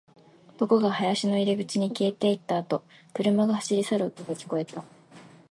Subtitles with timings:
[0.57, 4.83] 男が林の入り口に消えていったあと、車が走り去る音が聞こえた